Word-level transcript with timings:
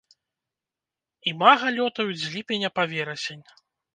Імага 1.33 1.67
лётаюць 1.77 2.17
з 2.23 2.27
ліпеня 2.37 2.69
па 2.79 2.83
верасень. 2.95 3.45